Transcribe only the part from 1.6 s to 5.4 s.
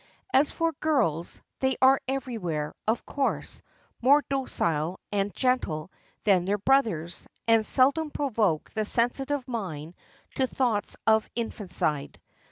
are everywhere, of course, more docile and